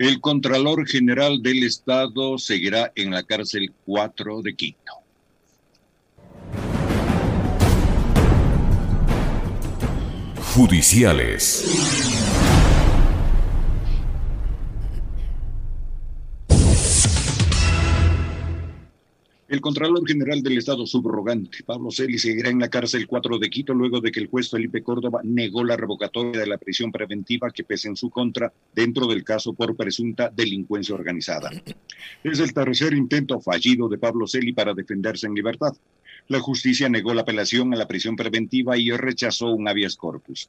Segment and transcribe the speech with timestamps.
[0.00, 4.92] El Contralor General del Estado seguirá en la cárcel 4 de Quito.
[10.54, 12.29] Judiciales.
[19.50, 23.74] El Contralor General del Estado subrogante, Pablo Celi, seguirá en la cárcel 4 de Quito
[23.74, 27.64] luego de que el juez Felipe Córdoba negó la revocatoria de la prisión preventiva que
[27.64, 31.50] pese en su contra dentro del caso por presunta delincuencia organizada.
[32.22, 35.72] Es el tercer intento fallido de Pablo Celi para defenderse en libertad.
[36.28, 40.48] La justicia negó la apelación a la prisión preventiva y rechazó un habeas corpus.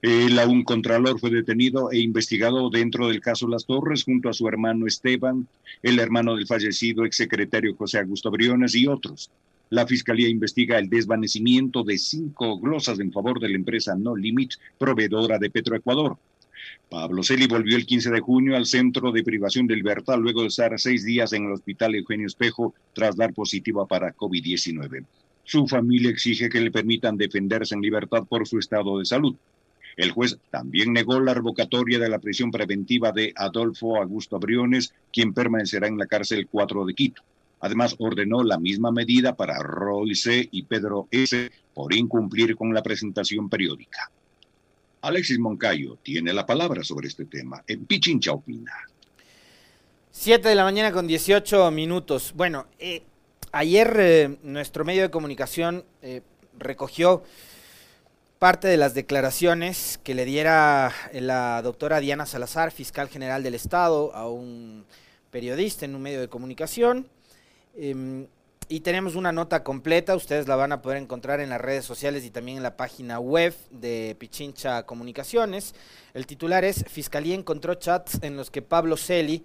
[0.00, 4.46] El aún contralor fue detenido e investigado dentro del caso Las Torres junto a su
[4.46, 5.48] hermano Esteban,
[5.82, 9.28] el hermano del fallecido exsecretario José Augusto Briones y otros.
[9.70, 14.52] La fiscalía investiga el desvanecimiento de cinco glosas en favor de la empresa No Limit,
[14.78, 16.16] proveedora de Petroecuador.
[16.88, 20.48] Pablo Celi volvió el 15 de junio al centro de privación de libertad luego de
[20.48, 25.04] estar seis días en el hospital Eugenio Espejo tras dar positiva para COVID-19.
[25.42, 29.34] Su familia exige que le permitan defenderse en libertad por su estado de salud.
[29.98, 35.34] El juez también negó la revocatoria de la prisión preventiva de Adolfo Augusto Briones, quien
[35.34, 37.22] permanecerá en la cárcel 4 de Quito.
[37.58, 40.48] Además, ordenó la misma medida para Roy C.
[40.52, 41.50] y Pedro S.
[41.74, 44.08] por incumplir con la presentación periódica.
[45.00, 47.64] Alexis Moncayo tiene la palabra sobre este tema.
[47.66, 48.72] En Pichincha opina.
[50.12, 52.32] Siete de la mañana con 18 minutos.
[52.36, 53.02] Bueno, eh,
[53.50, 56.22] ayer eh, nuestro medio de comunicación eh,
[56.56, 57.24] recogió
[58.38, 64.14] parte de las declaraciones que le diera la doctora Diana Salazar, fiscal general del Estado,
[64.14, 64.84] a un
[65.30, 67.08] periodista en un medio de comunicación.
[67.76, 68.26] Em,
[68.68, 72.24] y tenemos una nota completa, ustedes la van a poder encontrar en las redes sociales
[72.24, 75.74] y también en la página web de Pichincha Comunicaciones.
[76.14, 79.44] El titular es Fiscalía encontró chats en los que Pablo Celi,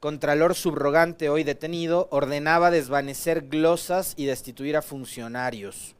[0.00, 5.96] contralor subrogante hoy detenido, ordenaba desvanecer glosas y destituir a funcionarios.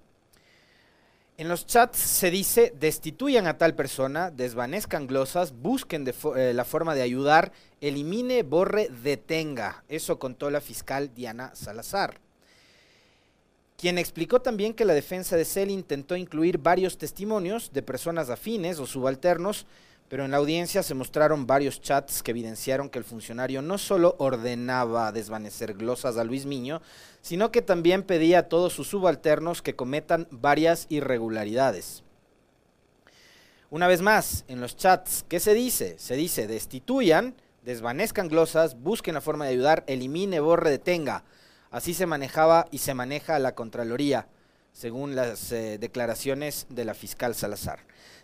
[1.38, 6.94] En los chats se dice, destituyan a tal persona, desvanezcan glosas, busquen eh, la forma
[6.94, 7.52] de ayudar,
[7.82, 9.84] elimine, borre, detenga.
[9.90, 12.20] Eso contó la fiscal Diana Salazar.
[13.76, 18.78] Quien explicó también que la defensa de Cel intentó incluir varios testimonios de personas afines
[18.78, 19.66] o subalternos
[20.08, 24.14] pero en la audiencia se mostraron varios chats que evidenciaron que el funcionario no solo
[24.18, 26.80] ordenaba desvanecer glosas a Luis Miño,
[27.22, 32.04] sino que también pedía a todos sus subalternos que cometan varias irregularidades.
[33.68, 35.96] Una vez más, en los chats, ¿qué se dice?
[35.98, 37.34] Se dice destituyan,
[37.64, 41.24] desvanezcan glosas, busquen la forma de ayudar, elimine, borre, detenga.
[41.72, 44.28] Así se manejaba y se maneja la Contraloría,
[44.72, 47.80] según las eh, declaraciones de la fiscal Salazar.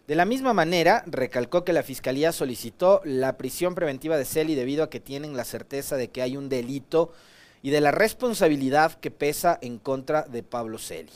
[0.08, 4.82] De la misma manera, recalcó que la Fiscalía solicitó la prisión preventiva de Celi debido
[4.82, 7.12] a que tienen la certeza de que hay un delito
[7.62, 11.12] y de la responsabilidad que pesa en contra de Pablo Celi.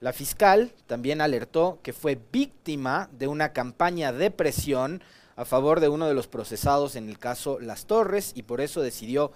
[0.00, 5.02] La fiscal también alertó que fue víctima de una campaña de presión
[5.34, 8.80] a favor de uno de los procesados en el caso Las Torres y por eso
[8.80, 9.32] decidió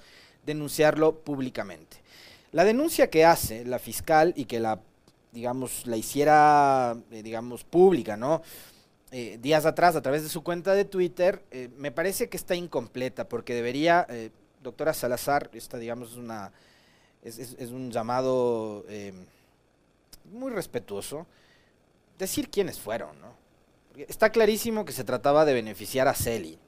[0.46, 1.96] denunciarlo públicamente.
[2.52, 4.80] La denuncia que hace la fiscal y que la
[5.32, 8.42] digamos, la hiciera, eh, digamos, pública, ¿no?
[9.10, 12.54] Eh, días atrás a través de su cuenta de Twitter, eh, me parece que está
[12.54, 14.06] incompleta, porque debería,
[14.62, 16.52] doctora Salazar, esta, digamos, una,
[17.22, 18.84] es, es un llamado
[20.30, 21.26] muy respetuoso,
[22.18, 23.38] decir quiénes fueron, ¿no?
[24.06, 26.58] está clarísimo que se trataba de beneficiar a Celi,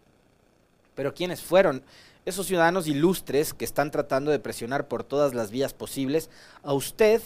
[0.94, 1.84] pero quiénes fueron
[2.25, 6.28] esos ciudadanos ilustres que están tratando de presionar por todas las vías posibles
[6.62, 7.22] a usted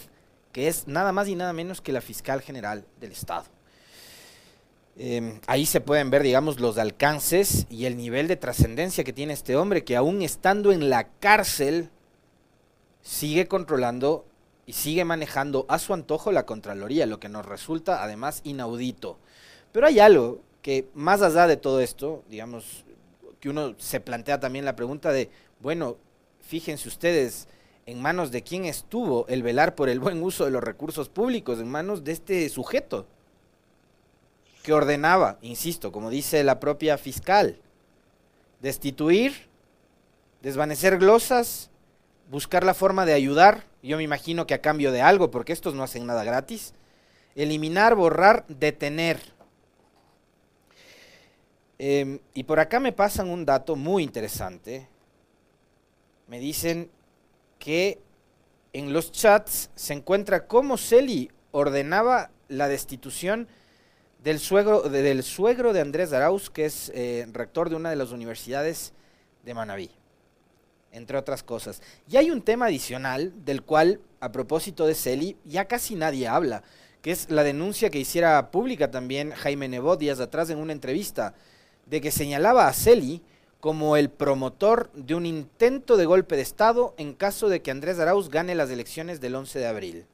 [0.54, 3.44] que es nada más y nada menos que la fiscal general del Estado.
[4.96, 9.32] Em, ahí se pueden ver, digamos, los alcances y el nivel de trascendencia que tiene
[9.32, 11.90] este hombre, que aún estando en la cárcel,
[13.02, 14.24] sigue controlando
[14.64, 19.18] y sigue manejando a su antojo la Contraloría, lo que nos resulta además inaudito.
[19.72, 22.84] Pero hay algo que más allá de todo esto, digamos,
[23.40, 25.96] que uno se plantea también la pregunta de, bueno,
[26.42, 27.48] fíjense ustedes,
[27.86, 31.60] en manos de quién estuvo el velar por el buen uso de los recursos públicos,
[31.60, 33.06] en manos de este sujeto
[34.62, 37.60] que ordenaba, insisto, como dice la propia fiscal,
[38.60, 39.48] destituir,
[40.40, 41.70] desvanecer glosas,
[42.30, 45.74] buscar la forma de ayudar, yo me imagino que a cambio de algo, porque estos
[45.74, 46.72] no hacen nada gratis,
[47.34, 49.20] eliminar, borrar, detener.
[51.78, 54.88] Em, y por acá me pasan un dato muy interesante.
[56.26, 56.88] Me dicen
[57.64, 57.98] que
[58.74, 63.48] en los chats se encuentra cómo Celi ordenaba la destitución
[64.22, 67.96] del suegro, de, del suegro de Andrés Arauz, que es eh, rector de una de
[67.96, 68.92] las universidades
[69.46, 69.90] de Manabí,
[70.92, 71.80] entre otras cosas.
[72.06, 76.62] Y hay un tema adicional del cual, a propósito de Celi, ya casi nadie habla,
[77.00, 81.34] que es la denuncia que hiciera pública también Jaime Nebot días atrás en una entrevista,
[81.86, 83.22] de que señalaba a Celi
[83.64, 87.98] como el promotor de un intento de golpe de Estado en caso de que Andrés
[87.98, 90.06] Arauz gane las elecciones del 11 de abril.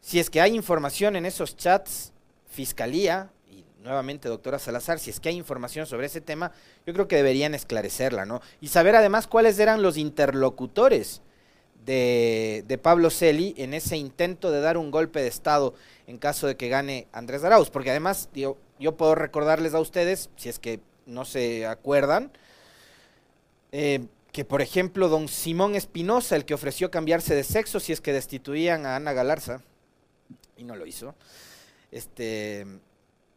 [0.00, 2.14] Si es que hay información en esos chats,
[2.48, 6.52] Fiscalía, y nuevamente doctora Salazar, si es que hay información sobre ese tema,
[6.86, 8.40] yo creo que deberían esclarecerla, ¿no?
[8.62, 11.20] Y saber además cuáles eran los interlocutores
[11.84, 15.74] de, Pablo Celi en ese intento de dar un golpe de Estado
[16.06, 20.48] en caso de que gane Andrés Arauz, porque además yo puedo recordarles a ustedes, si
[20.48, 22.32] es que no se acuerdan,
[23.72, 28.00] eh, que por ejemplo don Simón Espinosa, el que ofreció cambiarse de sexo si es
[28.00, 29.62] que destituían a Ana Galarza,
[30.56, 31.14] y no lo hizo,
[31.90, 32.66] este,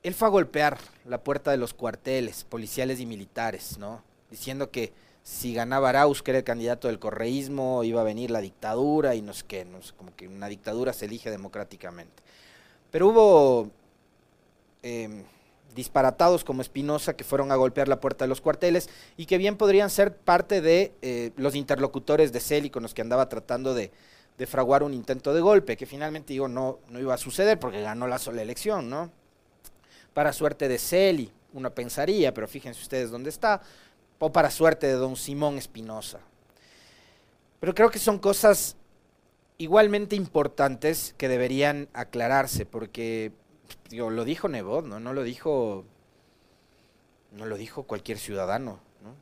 [0.04, 4.04] él fue a golpear la puerta de los cuarteles policiales y militares, ¿no?
[4.30, 4.94] Diciendo que
[5.24, 9.22] si ganaba Arauz, que era el candidato del correísmo, iba a venir la dictadura y
[9.22, 12.22] no sé qué, no sé, como que una dictadura se elige democráticamente.
[12.92, 13.72] Pero hubo
[14.84, 15.24] em,
[15.76, 19.58] disparatados como Espinosa que fueron a golpear la puerta de los cuarteles y que bien
[19.58, 23.92] podrían ser parte de eh, los interlocutores de Celi con los que andaba tratando de,
[24.38, 27.82] de fraguar un intento de golpe, que finalmente digo no, no iba a suceder porque
[27.82, 29.12] ganó la sola elección, ¿no?
[30.14, 33.62] Para suerte de Celi, uno pensaría, pero fíjense ustedes dónde está,
[34.20, 36.20] o para suerte de don Simón Espinosa.
[37.60, 38.76] Pero creo que son cosas
[39.58, 43.32] igualmente importantes que deberían aclararse, porque
[43.92, 45.00] lo dijo Nebot, ¿no?
[45.00, 45.86] No lo dijo.
[47.32, 49.16] No lo dijo cualquier ciudadano, ¿no?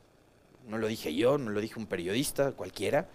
[0.68, 3.08] No lo dije yo, no lo dijo un periodista, cualquiera.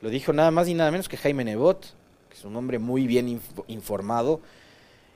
[0.00, 1.94] Lo dijo nada más y nada menos que Jaime Nebot,
[2.28, 4.40] que es un hombre muy bien informado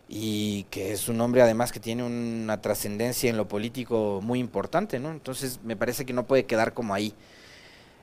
[0.09, 4.99] y que es un hombre además que tiene una trascendencia en lo político muy importante,
[4.99, 5.11] ¿no?
[5.11, 7.13] Entonces me parece que no puede quedar como ahí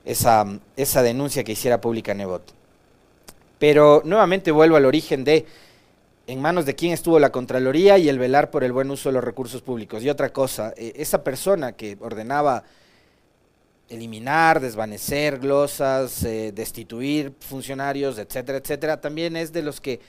[0.06, 0.45] esa,
[0.77, 2.53] esa denuncia que hiciera pública Nebot.
[3.57, 5.47] Pero nuevamente vuelvo al origen de
[6.27, 9.13] en manos de quién estuvo la Contraloría y el velar por el buen uso de
[9.13, 10.04] los recursos públicos.
[10.04, 12.63] Y otra cosa, eh, esa persona que ordenaba
[13.89, 20.00] eliminar, desvanecer glosas, eh, destituir funcionarios, etcétera, etcétera, también es de los que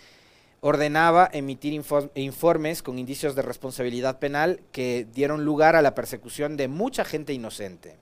[0.60, 1.80] ordenaba emitir
[2.14, 7.34] informes con indicios de responsabilidad penal que dieron lugar a la persecución de mucha gente
[7.34, 7.98] inocente.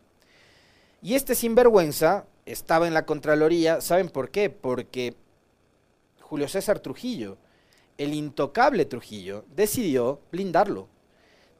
[1.02, 4.50] Y este sinvergüenza estaba en la Contraloría, ¿saben por qué?
[4.50, 5.14] Porque
[6.20, 7.36] Julio César Trujillo,
[7.98, 10.88] el intocable Trujillo, decidió blindarlo,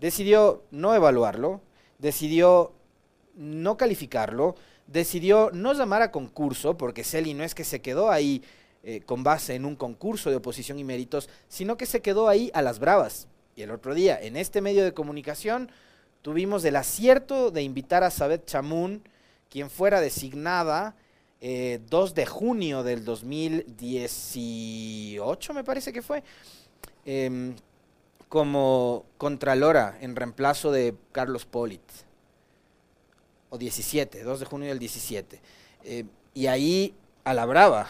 [0.01, 1.61] decidió no evaluarlo,
[1.99, 2.73] decidió
[3.35, 8.43] no calificarlo, decidió no llamar a concurso, porque Celi no es que se quedó ahí
[8.83, 12.51] eh, con base en un concurso de oposición y méritos, sino que se quedó ahí
[12.55, 13.29] a las bravas.
[13.57, 15.71] Y el otro día, en este medio de comunicación,
[16.23, 19.03] tuvimos el acierto de invitar a Sabet Chamun,
[19.49, 20.97] quien fuera designada
[21.41, 21.81] 2 eh,
[22.15, 26.23] de junio del 2018, me parece que fue,
[27.05, 27.55] em,
[28.29, 31.83] como contralora en reemplazo de Carlos Polit
[33.51, 35.41] o 17, 2 de junio del 17.
[35.85, 36.05] Eh,
[36.35, 36.95] y ahí,
[37.25, 37.89] a la brava,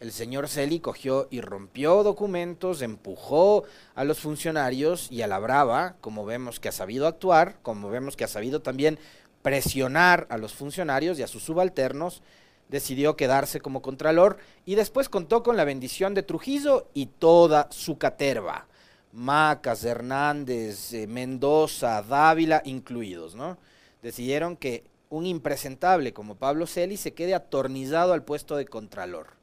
[0.00, 3.64] el señor Celi cogió y rompió documentos, empujó
[3.94, 8.16] a los funcionarios y a la brava, como vemos que ha sabido actuar, como vemos
[8.16, 8.98] que ha sabido también
[9.42, 12.22] presionar a los funcionarios y a sus subalternos,
[12.68, 17.98] decidió quedarse como contralor y después contó con la bendición de Trujillo y toda su
[17.98, 18.66] caterva.
[19.12, 23.56] Macas, Hernández, eh, Mendoza, Dávila incluidos, ¿no?
[24.02, 29.38] Decidieron que un impresentable como Pablo Celi se quede atornillado al puesto de contralor.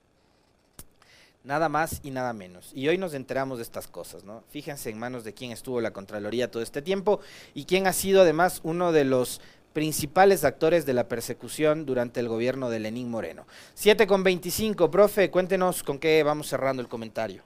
[1.44, 2.72] Nada más y nada menos.
[2.74, 4.44] Y hoy nos enteramos de estas cosas, ¿no?
[4.50, 7.20] Fíjense en manos de quién estuvo la Contraloría todo este tiempo
[7.54, 9.42] y quién ha sido además uno de los
[9.76, 13.46] principales actores de la persecución durante el gobierno de Lenín Moreno.
[13.74, 17.44] 7 con 25, profe, cuéntenos con qué vamos cerrando el comentario.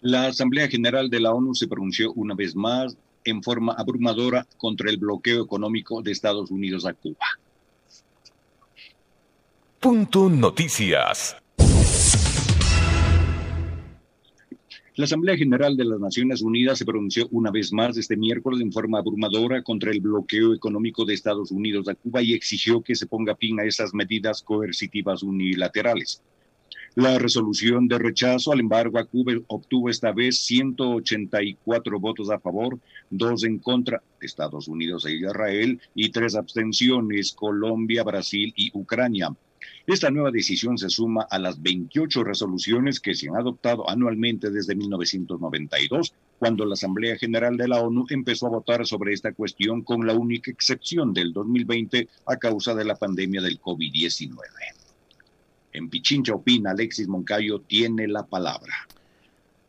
[0.00, 4.88] La Asamblea General de la ONU se pronunció una vez más en forma abrumadora contra
[4.88, 7.26] el bloqueo económico de Estados Unidos a Cuba.
[9.78, 11.36] Punto Noticias.
[14.96, 18.72] La Asamblea General de las Naciones Unidas se pronunció una vez más este miércoles en
[18.72, 23.06] forma abrumadora contra el bloqueo económico de Estados Unidos a Cuba y exigió que se
[23.06, 26.22] ponga fin a esas medidas coercitivas unilaterales.
[26.94, 32.78] La resolución de rechazo al embargo a Cuba obtuvo esta vez 184 votos a favor,
[33.10, 39.28] dos en contra, Estados Unidos e Israel, y tres abstenciones, Colombia, Brasil y Ucrania.
[39.86, 44.74] Esta nueva decisión se suma a las 28 resoluciones que se han adoptado anualmente desde
[44.74, 50.06] 1992 cuando la Asamblea General de la ONU empezó a votar sobre esta cuestión con
[50.06, 54.36] la única excepción del 2020 a causa de la pandemia del COVID-19.
[55.72, 58.74] En Pichincha opina Alexis Moncayo tiene la palabra.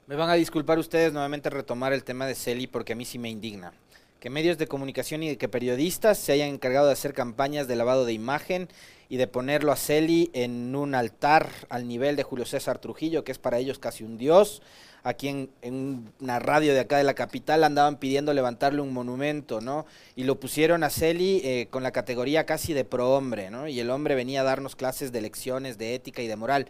[0.08, 3.20] Me van a disculpar ustedes nuevamente retomar el tema de Celi porque a mí sí
[3.20, 3.74] me indigna.
[4.20, 8.06] Que medios de comunicación y que periodistas se hayan encargado de hacer campañas de lavado
[8.06, 8.68] de imagen
[9.10, 13.32] y de ponerlo a Celi en un altar al nivel de Julio César Trujillo, que
[13.32, 14.62] es para ellos casi un dios,
[15.04, 19.86] aquí en, una radio de acá de la capital andaban pidiendo levantarle un monumento, ¿no?
[20.16, 23.68] Y lo pusieron a Celi eh, con la categoría casi de prohombre, ¿no?
[23.68, 26.68] Y el hombre venía a darnos clases de lecciones de ética y de moral,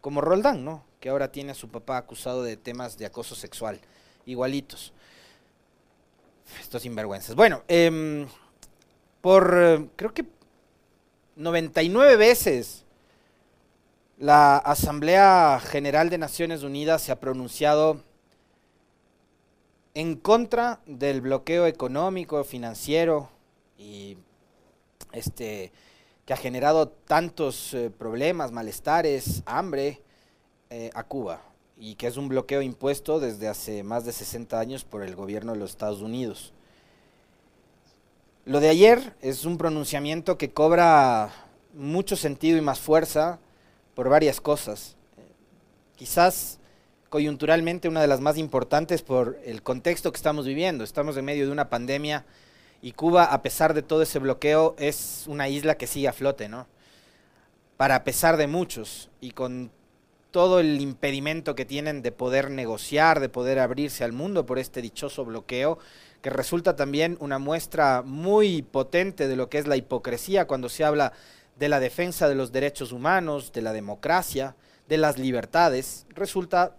[0.00, 0.84] como Roldán, ¿no?
[1.00, 3.80] Que ahora tiene a su papá acusado de temas de acoso sexual,
[4.24, 4.94] igualitos.
[6.60, 7.34] Estos sinvergüenzas.
[7.34, 8.26] Bueno, em,
[9.20, 10.26] por, eh, creo que
[11.36, 12.84] 99 veces
[14.18, 18.02] la Asamblea General de Naciones Unidas se ha pronunciado
[19.94, 23.30] en contra del bloqueo económico, financiero
[23.78, 24.16] y
[25.12, 25.72] este
[26.24, 30.02] que ha generado tantos eh, problemas, malestares, hambre
[30.70, 34.84] eh, a Cuba y que es un bloqueo impuesto desde hace más de 60 años
[34.84, 36.52] por el gobierno de los Estados Unidos.
[38.44, 41.30] Lo de ayer es un pronunciamiento que cobra
[41.72, 43.38] mucho sentido y más fuerza
[43.94, 44.96] por varias cosas.
[45.96, 46.58] Quizás
[47.08, 50.84] coyunturalmente una de las más importantes por el contexto que estamos viviendo.
[50.84, 52.24] Estamos en medio de una pandemia
[52.82, 56.48] y Cuba, a pesar de todo ese bloqueo, es una isla que sigue a flote,
[56.48, 56.66] ¿no?
[57.78, 59.70] Para pesar de muchos y con
[60.34, 64.82] todo el impedimento que tienen de poder negociar, de poder abrirse al mundo por este
[64.82, 65.78] dichoso bloqueo,
[66.22, 70.82] que resulta también una muestra muy potente de lo que es la hipocresía cuando se
[70.82, 71.12] habla
[71.56, 74.56] de la defensa de los derechos humanos, de la democracia,
[74.88, 76.74] de las libertades, resulta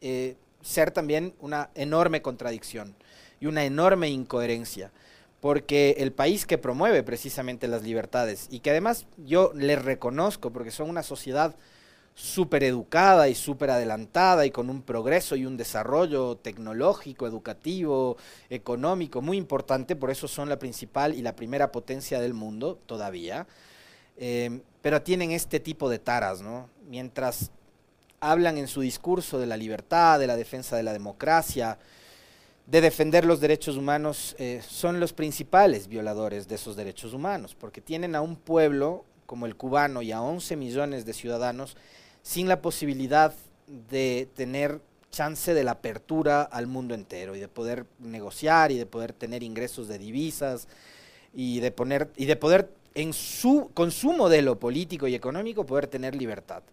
[0.00, 2.96] eh, ser también una enorme contradicción
[3.38, 4.90] y una enorme incoherencia,
[5.40, 10.72] porque el país que promueve precisamente las libertades y que además yo les reconozco porque
[10.72, 11.54] son una sociedad
[12.16, 18.16] súper educada y súper adelantada y con un progreso y un desarrollo tecnológico, educativo,
[18.48, 23.46] económico muy importante, por eso son la principal y la primera potencia del mundo todavía.
[24.16, 26.70] Em, pero tienen este tipo de taras, ¿no?
[26.88, 27.50] Mientras
[28.18, 31.78] hablan en su discurso de la libertad, de la defensa de la democracia,
[32.66, 37.82] de defender los derechos humanos, eh, son los principales violadores de esos derechos humanos, porque
[37.82, 41.76] tienen a un pueblo como el cubano y a 11 millones de ciudadanos
[42.26, 43.32] sin la posibilidad
[43.88, 44.80] de tener
[45.12, 49.44] chance de la apertura al mundo entero y de poder negociar y de poder tener
[49.44, 50.66] ingresos de divisas
[51.32, 55.86] y de poner y de poder en su, con su modelo político y económico poder
[55.86, 56.64] tener libertad.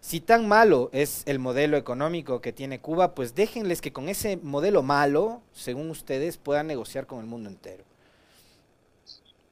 [0.00, 4.38] Si tan malo es el modelo económico que tiene Cuba, pues déjenles que con ese
[4.38, 7.84] modelo malo, según ustedes, puedan negociar con el mundo entero.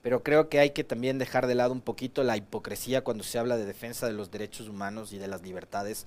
[0.04, 3.38] Pero creo que hay que también dejar de lado un poquito la hipocresía cuando se
[3.38, 6.06] habla de defensa de los derechos humanos y de las libertades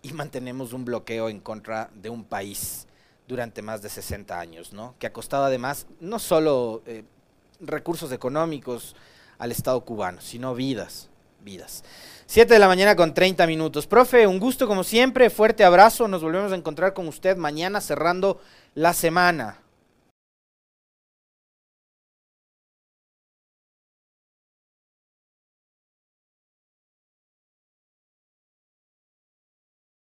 [0.00, 2.86] y mantenemos un bloqueo en contra de un país
[3.26, 4.94] durante más de 60 años, ¿no?
[5.00, 7.02] Que ha costado además no solo eh,
[7.60, 8.94] recursos económicos,
[9.40, 11.08] al Estado cubano, sino vidas,
[11.42, 11.82] vidas.
[12.26, 13.88] Siete de la mañana con 30 minutos.
[13.88, 18.40] Profe, un gusto como siempre, fuerte abrazo, nos volvemos a encontrar con usted mañana cerrando
[18.74, 19.59] la semana.